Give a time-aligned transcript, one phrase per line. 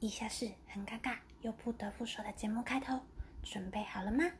[0.00, 3.00] 以下是很尴尬又不得不说的节目开头，
[3.42, 4.30] 准备好了吗？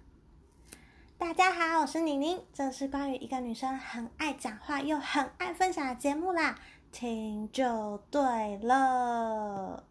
[1.18, 6.56] 大家好，我是宁宁，这是关于一个女生很爱讲话又很爱分享的节目啦，
[6.92, 9.84] 听就对了。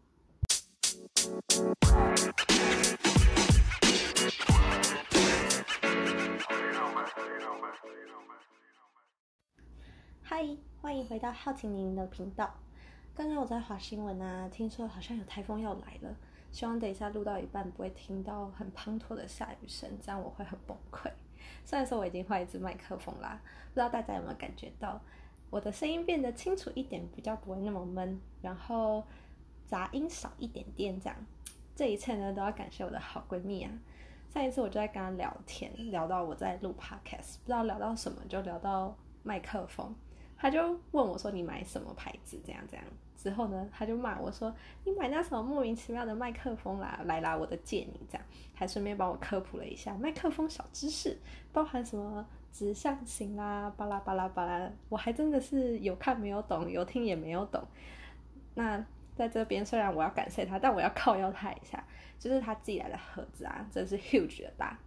[10.23, 10.47] 嗨，
[10.81, 12.55] 欢迎回到好奇宁宁的频道。
[13.17, 16.15] 刚刚我在划新闻啊，听说好像有台风要来了，
[16.51, 21.11] 希望等一下录到一半不会听到很滂沱的下雨声，这样我会很崩溃。
[21.65, 25.01] 虽然说我已经换一支麦克风啦，不知道大家有没有感觉到
[25.49, 29.03] 我的声音变得清楚一点，比较不会那么闷，然后
[29.65, 31.17] 杂音少一点点，这样。
[31.75, 33.71] 这一切呢都要感谢我的好闺蜜啊。
[34.31, 39.95] 上一次我就在跟她聊天，聊到我在录 podcast，不知道聊到什么，就聊到麦克风，
[40.37, 42.39] 他就问我说：“你买什么牌子？
[42.45, 42.85] 这样这样。”
[43.17, 44.53] 之后呢，他就骂我说
[44.85, 51.17] ：“你买那什么莫名其妙的麦克风啦，来啦，我的借你这样。”还顺便帮我科普了一下麦克风小知识，
[51.51, 57.63] 包含什么指向型啦，巴拉巴拉巴拉，我还真的是有看没有懂，有听也没有懂。
[58.53, 58.83] 那
[59.15, 61.83] 在这边，虽然我要感谢他，但我要靠邀他一下，
[62.19, 64.77] 就是他寄来的盒子啊，真是 huge 的大。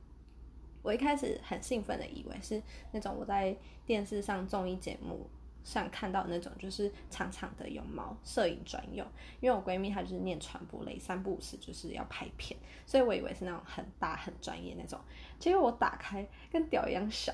[0.83, 2.63] 我一开始很兴奋的以为是
[2.93, 5.29] 那种我在电视上综艺节目。
[5.63, 9.07] 上看到那种就是长长的有毛摄影专用，
[9.41, 14.99] 因为我闺蜜她就是念传播类，三不五时就是要拍片，所以我以为是那种很大很专业那种。
[15.39, 17.33] 结果我打开跟屌一样小，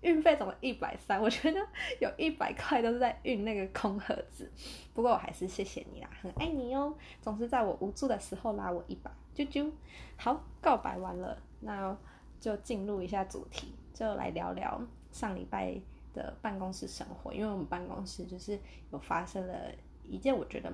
[0.00, 1.60] 运费怎么一百三，我觉得
[2.00, 4.50] 有一百块都是在运那个空盒子。
[4.94, 9.70] 不过我还是谢谢你啦，很爱你哦，总是在我无助的时候拉我一把，啾啾。
[10.16, 11.96] 好，告白完了，那
[12.40, 14.80] 就进入一下主题，就来聊聊
[15.12, 15.80] 上礼拜。
[16.12, 18.58] 的办公室生活，因为我们办公室就是
[18.92, 19.72] 有发生了
[20.08, 20.72] 一件我觉得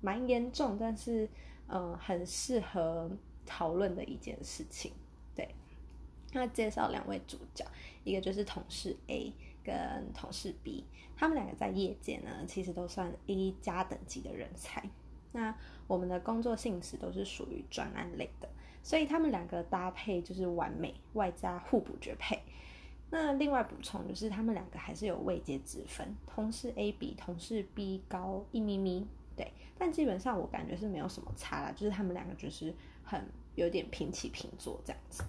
[0.00, 1.28] 蛮严重，但是
[1.68, 3.10] 嗯很适合
[3.46, 4.92] 讨论的一件事情。
[5.34, 5.54] 对，
[6.32, 7.64] 那介绍两位主角，
[8.04, 9.32] 一个就是同事 A
[9.62, 10.84] 跟同事 B，
[11.16, 14.82] 他们两个在业界呢其实都算 A 加等级的人才。
[15.32, 18.48] 那我们的工作性质都是属于专案类的，
[18.82, 22.42] 所以他们两个搭配就是完美，外加互补绝配。
[23.14, 29.06] 那另外补充就是，他们两个还是有位阶之分，同事 A 比同事 B 高一咪咪，
[29.36, 32.74] 对，但基本上我感觉是没有什么差啦，就是他们两个就是
[33.04, 33.22] 很
[33.54, 35.22] 有点平起平坐这样子。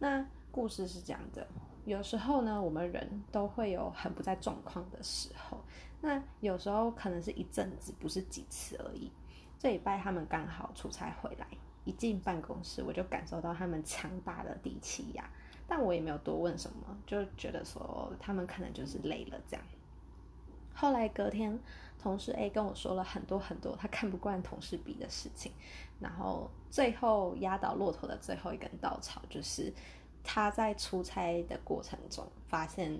[0.00, 1.46] 那故事是这样的，
[1.84, 5.62] 有时候呢，我们人都会有很不在状况的时候，
[6.00, 9.08] 那有时候可能是一阵子，不是几次而已。
[9.56, 11.46] 这礼拜他们刚好出差回来，
[11.84, 15.30] 一进办公室我就感受到他们强大的底气压。
[15.70, 19.64] 但我也没有多问什么，就觉得说他们可能就是累了这样。
[20.74, 21.56] 后来隔天，
[21.96, 25.52] 同事 A 跟我说了很多很多他看不惯同事 B 的事情，
[26.00, 29.72] 然后最后压倒骆驼的最后一根稻草就是
[30.24, 32.92] 他在出差的过程中发现，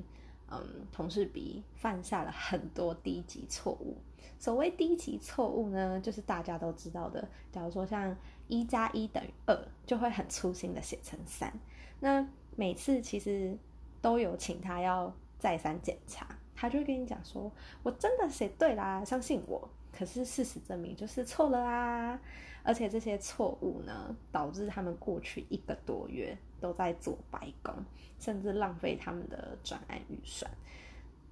[0.48, 3.96] 嗯，同事 B 犯下了很多低级错误。
[4.38, 8.16] 所谓低级错误呢，就是大家都知道的，假如说像
[8.46, 11.52] 一加一等于二，就会很粗心的写成三，
[11.98, 12.28] 那。
[12.56, 13.56] 每次其实
[14.00, 17.50] 都有请他要再三检查，他就会跟你讲说
[17.82, 22.18] ：“我真的写对啦，相信我。”可是事实证明就是错了啊！
[22.62, 27.74] 而且这些错误呢，导致他们过去一个多月都在做白工，
[28.18, 30.50] 甚至浪费他们的专案预算。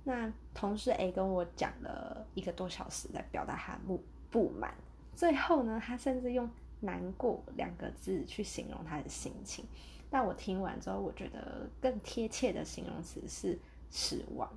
[0.04, 4.74] 那同事 A 跟我讲了一个多小时，在表达他不不满，
[5.14, 9.64] 最后呢，他甚至用难过两个字去形容他的心情。
[10.10, 13.58] 但我听完之后，我觉得更贴切的形容词是
[13.90, 14.50] 失望。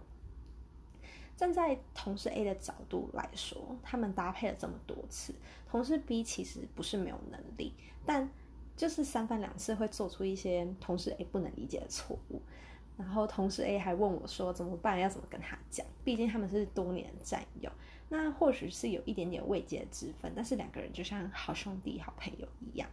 [1.36, 5.34] 站在同事 A 的角度来说，他们搭配了这么多次，
[5.68, 7.74] 同事 B 其实不是没有能力，
[8.06, 8.30] 但
[8.78, 12.42] 就是三番两次会做出一些同事 A 不能理解的错误。
[12.96, 15.86] 然后同事 A 还问我说怎么办，要怎么跟他讲？
[16.04, 17.72] 毕竟他们是多年的战友，
[18.10, 22.88] 那或许是有一点点未解之分，但是两个人就像好兄弟、好朋友一样。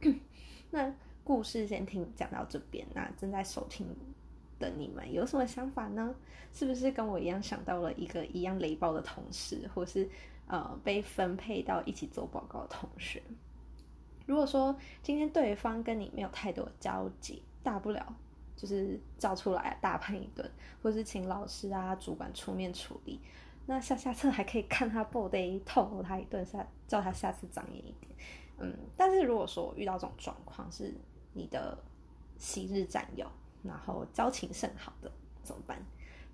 [0.70, 0.94] 那。
[1.24, 3.86] 故事先听讲到这边，那正在收听
[4.58, 6.14] 的你们有什么想法呢？
[6.52, 10.06] 是不是跟我一样想到了一个一样雷暴的同事，或是
[10.46, 13.22] 呃被分配到一起做报告的同学？
[14.26, 18.14] 如果说今天对方跟你没有太多交集，大不了
[18.54, 20.48] 就是叫出来大喷一顿，
[20.82, 23.18] 或是请老师啊主管出面处理。
[23.64, 28.14] 那下下次还可以看他 body 痛他一顿，下叫他下次长眼一点。
[28.58, 30.94] 嗯，但是如果说我遇到这种状况是。
[31.34, 31.76] 你的
[32.38, 33.30] 昔日战友，
[33.62, 35.84] 然后交情甚好的怎么办？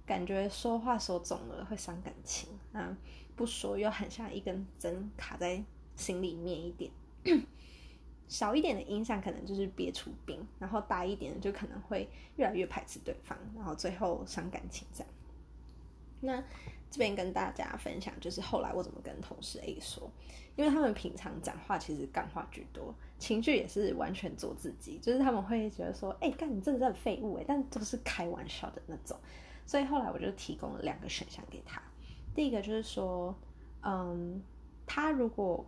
[0.07, 2.97] 感觉说话说肿了会伤感情，那
[3.37, 5.63] 不说又很像一根针卡在
[5.97, 6.91] 心里面一点。
[8.27, 15.13] 小一点的影响可能就是憋出病，然后大一点就可能会越来越排斥对方，然后最后伤感情这样。
[16.21, 16.45] 那
[16.91, 20.11] 这边跟大家分享，就是后来我怎么跟同事 A 说，
[20.57, 29.17] 因为他们平常讲话其实干话居多，情绪也是完全做自己，就是他们会觉得说，哎，干你真的是废物哎，但都是开玩笑的那种。
[29.65, 31.81] 所以后来我就提供了两个选项给他，
[32.35, 33.33] 第一个就是说，
[33.83, 34.43] 嗯，
[34.85, 35.65] 他如果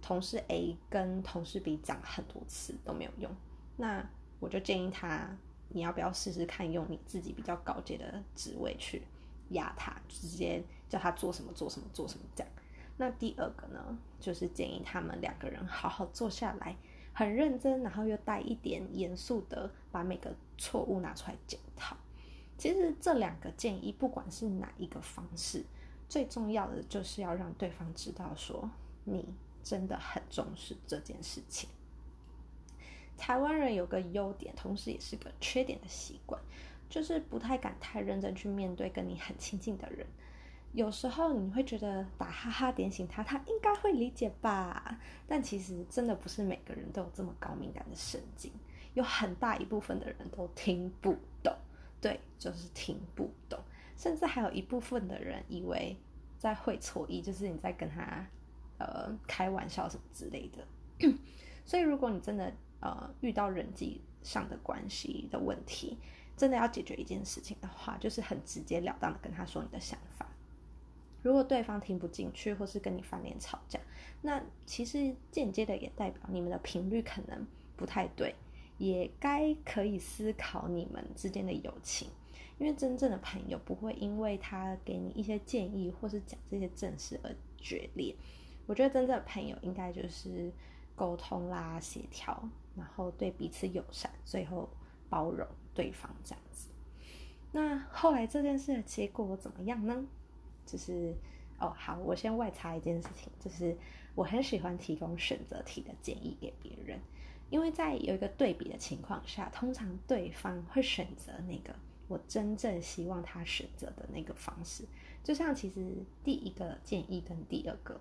[0.00, 3.30] 同事 A 跟同事 B 讲很多次都没有用，
[3.76, 4.02] 那
[4.40, 5.28] 我就建议他，
[5.68, 9.02] 你要不要试试看用你自己比较高阶的职位去
[9.52, 12.52] 压他，直接叫他做什么做什么做什么这样。
[12.96, 16.76] 那第二个呢，就是建议他们两个人好好坐下来，
[17.12, 21.96] 很认真，然后又带一点严肃的，把每个错误拿出来检讨。
[22.58, 25.64] 其实这两个建议，不管是哪一个方式，
[26.08, 28.70] 最重要的就是要让对方知道说
[29.04, 29.24] 你。
[29.64, 31.70] 真的很重视这件事情。
[33.16, 36.42] 台湾人有个优点，同时也是个缺点的习惯，
[36.92, 40.06] 就是不太敢太认真去面对跟你很亲近的人。
[40.72, 45.00] 有时候你会觉得打哈哈点醒他，他应该会理解吧？
[45.26, 48.52] 但其实真的不是每个人都有这么高敏感的神经，
[48.92, 51.56] 有很大一部分的人都听不懂。
[51.98, 53.58] 对，就是听不懂，
[53.96, 55.96] 甚至还有一部分的人以为
[56.36, 58.26] 在会错意，就是你在跟他。
[58.78, 60.66] 呃，开玩笑什么之类的，
[61.64, 65.96] 所以如果你真的呃遇到人际上的关系的问题，
[66.42, 70.26] 真的要解决一件事情的话，就是很直截了当的跟他说你的想法。
[71.22, 73.78] 如果对方听不进去，或是跟你翻脸吵架，
[74.22, 77.46] 那其实间接的也代表你们的频率可能
[77.76, 78.34] 不太对，
[78.76, 82.08] 也该可以思考你们之间的友情。
[82.58, 88.16] 因为真正的朋友不会因为他给你一些建议或是讲这些正事而决裂。
[88.66, 90.52] 我觉得真正的朋友应该就是
[90.96, 94.68] 沟通啦、协调，然后对彼此友善，最后
[95.08, 96.68] 包容对方这样子。
[97.52, 100.04] 那后来这件事的结果怎么样呢？
[100.64, 101.14] 就是
[101.58, 103.76] 哦，好，我先外插一件事情，就是
[104.14, 106.98] 我很喜欢提供选择题的建议给别人，
[107.50, 111.74] 因为在有一个对比的情况下，通常对方会选择那个
[112.08, 114.84] 我真正希望他选择的那个方式。
[115.22, 118.00] 就像其实第一个建议跟第二个。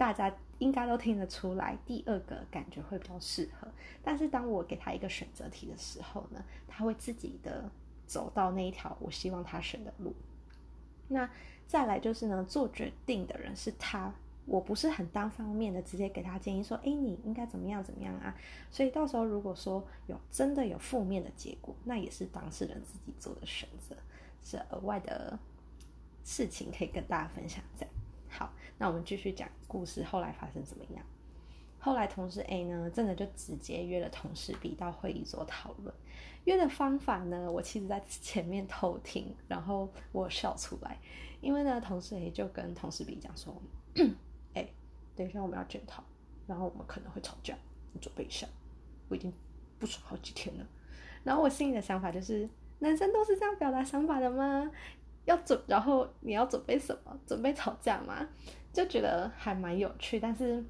[0.00, 3.68] 大家应该都听得出来，第二个感觉会比较适合。
[4.02, 7.70] 但是当我给他一个选择题的时候呢，他会自己的
[8.06, 10.14] 走到那一条我希望他选的路。
[11.06, 11.28] 那
[11.66, 14.10] 再来就是呢，做决定的人是他，
[14.46, 18.34] 我不是很单方面的直接给他建议说，哎，你应该怎么样怎么样啊。
[18.70, 23.94] 所以到时候如果说有真的有负面的结果，那也是当事人自己做的选择，
[24.42, 25.38] 是额外的
[26.24, 27.89] 事情可以跟大家分享这样。
[28.80, 30.02] 那我们继续讲故事。
[30.02, 31.04] 后来发生怎么样？
[31.78, 35.94] 后来同事 A 呢，真的就直接约了同事 B 到会议桌讨论。
[36.44, 40.98] 约的方法呢，我其实在前面偷听，然后我笑出来，
[41.42, 43.54] 因为呢，同事 A 就跟同事 B 讲说
[44.54, 44.66] ：“哎，
[45.14, 46.02] 等一下我们要检讨，
[46.46, 47.54] 然后我们可能会吵架，
[47.92, 48.46] 你准备一下。
[49.10, 49.30] 我已经
[49.78, 50.66] 不爽好几天了。”
[51.22, 52.48] 然后我心里的想法就是：
[52.78, 54.70] 男生都是这样表达想法的吗？
[55.26, 57.14] 要准，然后你要准备什么？
[57.26, 58.26] 准备吵架吗？
[58.72, 60.64] 就觉得还蛮有趣，但是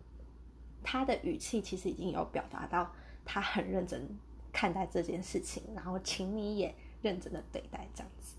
[0.83, 2.93] 他的语气其实已经有表达到
[3.25, 4.09] 他很认真
[4.53, 8.37] 看待这件事情，然后请你也认真的对待这样子。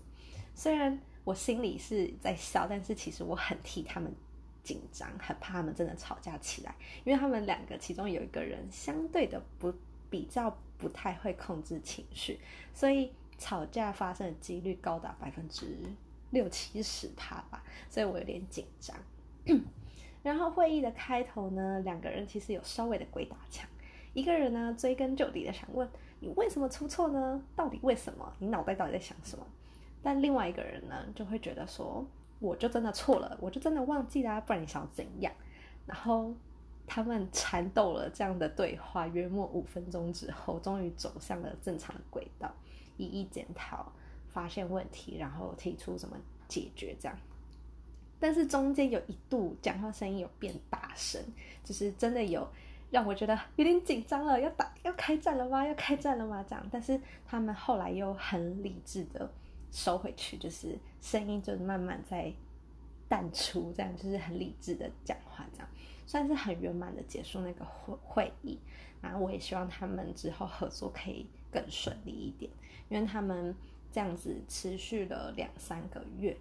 [0.54, 4.12] 虽然我心里是在笑，但是其实我很替他们
[4.62, 9.72] 紧张，很怕他们真的吵架起来，因为他们两个其中有一个人相对的不
[10.08, 12.38] 比较不太会控制情绪，
[12.72, 13.12] 所以。
[13.38, 15.76] 吵架发生的几率高达百分之
[16.30, 18.96] 六七十趴吧，所以我有点紧张。
[20.22, 23.68] 然后会议的开头呢，两个人其实有稍微的鬼打墙，
[24.14, 25.88] 一个人呢追根究底的想问
[26.20, 27.42] 你为什么出错呢？
[27.56, 28.32] 到底为什么？
[28.38, 29.44] 你脑袋到底在想什么？
[30.02, 32.06] 但另外一个人呢就会觉得说，
[32.38, 35.32] 我就真的错了，我就真的忘记啦，不然你想怎样？
[35.86, 36.32] 然后
[36.86, 42.52] 他们缠斗了这样的对话，约莫五分钟之后，终于走向了正常的轨道。
[42.96, 43.90] 一一检讨，
[44.28, 47.18] 发现问题，然后提出怎么解决这样。
[48.22, 51.20] 但是中间有一度讲话声音有变大声，
[51.64, 52.48] 就是真的有
[52.88, 55.66] 让我觉得有点紧张了，要打要开战了吗？
[55.66, 56.44] 要开战了吗？
[56.48, 56.64] 这样。
[56.70, 59.28] 但是他们后来又很理智的
[59.72, 62.32] 收回去，就是声音就慢慢在
[63.08, 65.68] 淡出，这样就是很理智的讲话，这样
[66.06, 68.56] 算是很圆满的结束那个会会议。
[69.00, 72.48] 然后我也希望他们之后合作可以更顺利一点。
[72.88, 73.52] 因为他们
[73.90, 76.36] 这样子持续了两三个月，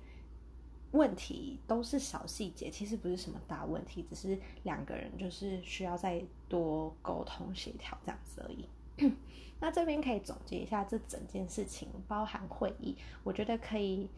[0.92, 8.66] 问题都是小细节，其实不是什么大问题，只是两个人就是需要再多沟通协调这样子而已。
[9.60, 14.10] 那这边可以总结一下这整件事情，包含会议，我觉得可以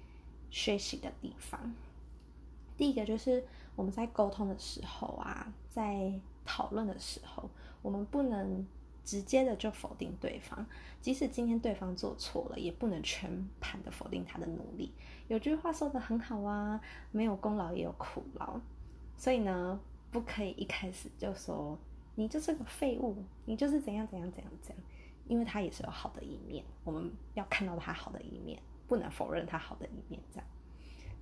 [0.49, 1.73] 学习的地方。
[2.75, 3.43] 第一个就是
[3.75, 7.49] 我们在沟通的时候啊，在讨论的时候，
[7.81, 8.65] 我们不能
[9.03, 10.65] 直接的就否定对方，
[11.01, 14.93] 即使今天对方做错了，也不能全盘的否定他的努力。
[15.27, 16.79] 有句话说的很好啊，
[17.11, 18.59] 没有功劳也有苦劳，
[19.17, 19.79] 所以呢，
[20.11, 21.77] 不可以一开始就说
[22.15, 24.85] 你就是个废物，你就是怎样怎样怎样怎样，
[25.27, 30.21] 因为他也是有好的一面，我们要看到他好的一面，不能否认他好的一面。
[30.31, 30.47] 这样，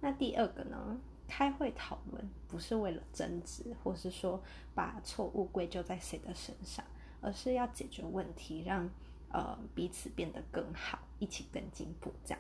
[0.02, 4.42] 那第二个呢，开会讨论不是为了争执，或是说
[4.76, 6.84] 把错误归咎在谁的身上，
[7.22, 8.90] 而是要解决问题，让
[9.30, 12.40] 呃彼此变得更好，一起更进步，这样。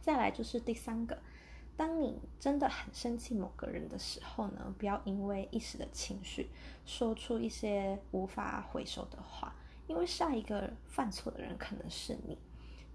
[0.00, 1.18] 再来就是第三个，
[1.76, 6.48] 当你真的很生气某个人的时候呢，不要因为一时的情绪
[6.86, 9.54] 说出一些无法回收的话，
[9.86, 12.38] 因为下一个犯错的人可能是你。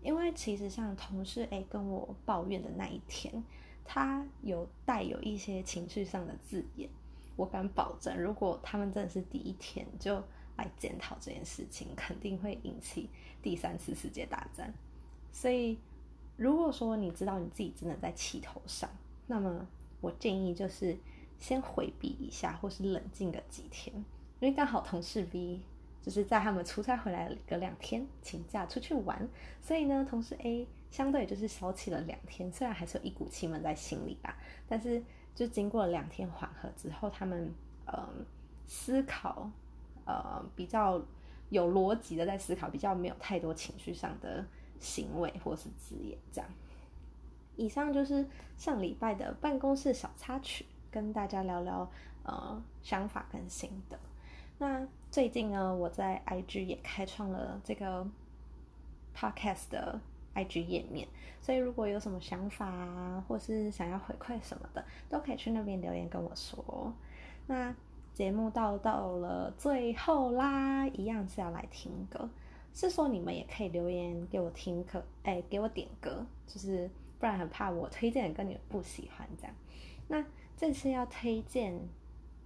[0.02, 3.42] 因为其实像同事 A 跟我抱怨的那一天，
[3.86, 6.90] 他有带有一些情绪上的字眼，
[7.38, 10.22] 我敢保证，如果他们真的是第一天就
[10.58, 13.10] 来检讨这件事情，肯定会引起
[13.42, 14.74] 第三次世界大战。
[15.32, 15.78] 所以。
[16.36, 18.90] 如果说你知道你自己真的在气头上，
[19.28, 19.68] 那么
[20.02, 20.98] 我建议就是
[21.38, 23.96] 先回避一下，或是冷静个几天。
[24.40, 25.62] 因为刚好同事 B
[26.02, 29.30] 就是在他们出差回来隔两天，请假出去玩，
[29.62, 34.36] 所以呢，同事 A 相对就是消气了两天，虽然还是有一股气闷在心里吧，
[34.68, 35.04] 但是
[35.36, 37.54] 就经过了两天缓和之后，他们
[37.86, 38.26] 嗯
[38.66, 39.52] 思考
[40.06, 41.02] 呃比较
[41.50, 44.46] 有逻辑的在思考，比较没有太多情绪上的。
[44.80, 46.50] 行为或是字眼，这样。
[47.56, 51.90] 以上就是上礼拜的办公室小插曲，跟大家聊聊
[52.24, 53.98] 呃想法跟心得。
[54.58, 58.06] 那最近呢，我在 IG 也开创了这个
[59.16, 60.02] Podcast 的
[60.36, 61.08] IG 页面，
[61.40, 66.94] 所以如果有什么想法啊，或是想要回馈什么的，都可以去那边留言跟我说。
[67.48, 67.74] 那
[68.14, 72.30] 节目到到了最后啦，一样是要来听歌。
[72.76, 76.90] 是说你们也可以留言给我听歌，哎，给我点歌，就是
[77.20, 79.56] 不然很怕我推荐的歌你们不喜欢这样。
[80.08, 80.24] 那
[80.58, 81.80] 这次要推荐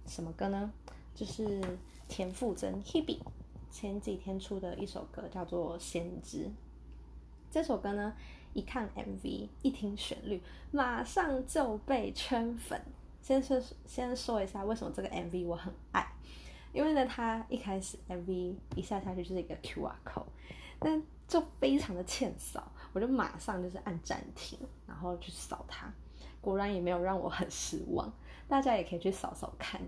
[0.06, 0.72] 什么歌呢？
[1.14, 1.60] 就是
[2.08, 3.18] 田馥甄 Hebe
[3.70, 6.46] 前几天出的一首歌叫做《先知》。
[7.50, 8.14] 这首歌呢，
[8.52, 12.80] 一看 MV，一听旋律，马上就被圈粉。
[13.20, 16.06] 先说先说一下为什么这个 MV 我很爱。
[16.70, 20.26] 因为呢，它一开始 MV 一下下去就是一个 QR code，
[20.78, 25.90] 但就非常的欠扫，我就马上就是按暂停，然后去扫它，
[26.42, 28.12] 果然也没有让我很失望。
[28.46, 29.80] 大家也可以去扫扫看，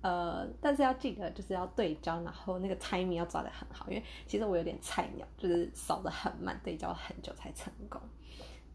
[0.00, 8.00] 呃，但是要记得就是要对焦，然后那个 timing 要抓得很好，因为其实我有点菜鸟，就是扫得很慢，对焦很久才成功。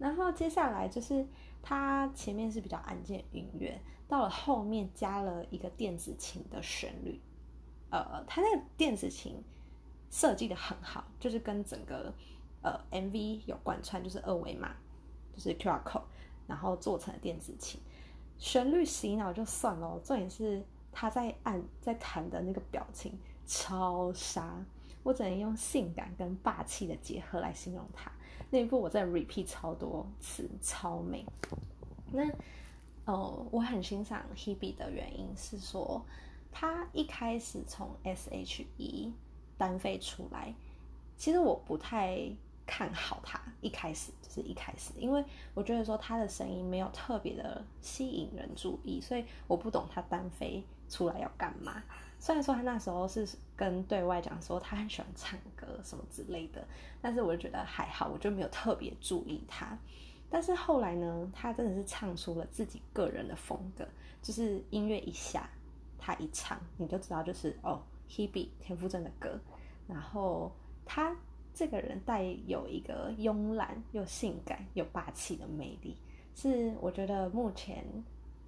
[0.02, 1.24] 然后接下来就是
[1.62, 3.80] 它前面是比较安静音乐。
[4.08, 7.18] 到了后面加了一个电子琴的旋律，
[7.92, 9.42] 呃，它那个电子琴
[10.10, 12.14] 设计的很好，就是跟整个
[12.62, 14.76] 呃 MV 有贯穿，就是二维码，
[15.34, 16.02] 就是 QR code，
[16.46, 17.80] 然后做成电子琴，
[18.38, 24.62] 旋律洗脑就算了，重点是他在按在弹的那个表情超杀，
[25.04, 28.12] 我只能用性感跟霸气的结合来形容它。
[28.52, 31.26] 那一部我在 repeat 超多次，超美。
[32.12, 32.30] 那。
[33.06, 36.06] 哦，我很欣赏 Hebe 的原因是说，
[36.52, 39.12] 他一开始从 S.H.E
[39.58, 40.54] 单飞出来，
[41.18, 42.32] 其实我不太
[42.66, 43.40] 看好他。
[43.62, 51.84] 一开始就是一开始，因为我觉得说他的声音没有特别的吸引人注意，所以我不懂他单飞出来要干嘛。
[52.20, 56.64] 虽然说他那时候是跟对外讲说他很喜欢唱歌什么之类的，
[57.02, 59.78] 但是我就觉得还好，我就没有特别注意他。
[60.30, 63.88] 但是后来呢，他真的是唱出了自己个人的风格，
[64.22, 65.50] 就是音乐一下，
[65.98, 69.40] 他一唱，你就知道就是哦，Hebe 田馥甄的歌。
[69.88, 70.52] 然后
[70.86, 71.16] 他
[71.54, 75.96] 这个人带有一个慵懒又性感又霸气的魅力，
[76.36, 77.86] 是我觉得目前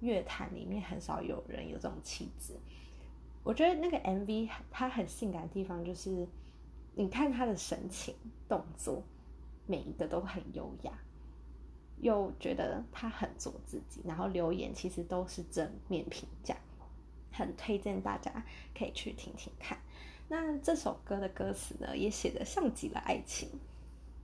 [0.00, 2.54] 乐坛里面很少有人有这种气质。
[3.42, 6.26] 我觉得那个 MV 他很性感的地方就是，
[6.94, 8.14] 你看他的神情
[8.48, 9.02] 动作，
[9.66, 10.92] 每一个都很优雅。
[12.00, 16.56] 又觉得他很做自己，然后留言其实都是正面评价，
[17.30, 18.44] 很推荐大家
[18.76, 19.78] 可以去听听看。
[20.28, 23.48] 那这首歌的歌词呢，也写的像极了爱情。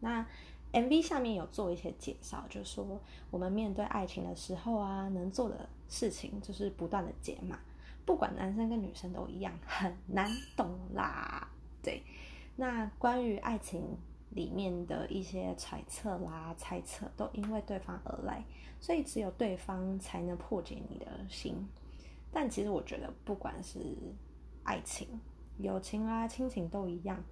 [0.01, 0.27] 那
[0.73, 7.59] MV 下面有做一些介绍，就说我们面对爱情的时候啊，能做的事情就是不断的解码，
[8.07, 11.49] 不管男生跟女生都一样，很难懂啦。
[11.83, 12.03] 对，
[12.57, 13.83] 那关于爱情
[14.31, 18.45] 里面的一些揣测啦、猜测，都因为对方而来，
[18.81, 21.69] 所以只有对方才能破解你的心。
[22.33, 23.79] 但其实我觉得，不管是
[24.63, 25.09] 爱情、
[25.63, 27.23] 友情啊、亲情都一样。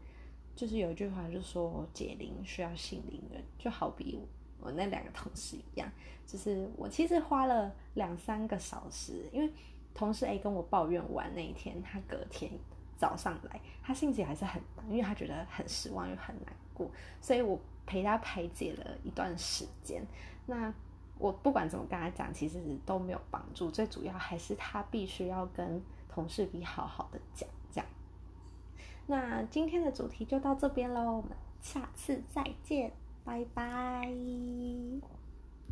[0.55, 4.19] 就是有一句话，就说解铃需要系铃人，就好比
[4.61, 5.89] 我那两个同事一样，
[6.27, 9.49] 就是我其实花了两三个小时，因为
[9.95, 12.51] 同事 A 跟我抱怨完那一天，他隔天
[12.97, 17.57] 早上来，他心情还是很难，因为他觉得很失望又很难过，所以我
[17.87, 20.05] 陪他排解了一段时间。
[20.45, 20.75] 那
[21.19, 27.49] 我不管怎么跟他讲，其实都没有帮助，最主要还是他必须要跟同事 B 好好的讲。
[29.11, 32.93] 那今天的主题就到这边喽，我们下次再见，
[33.25, 34.07] 拜拜。